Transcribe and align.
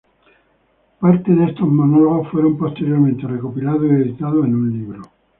Parte 0.99 1.31
de 1.31 1.45
estos 1.45 1.67
monólogos 1.67 2.29
fueron 2.31 2.57
posteriormente 2.57 3.27
recopilados 3.27 3.83
y 3.85 3.91
editados 3.97 4.43
en 4.47 4.55
un 4.55 4.73
libro. 4.73 5.03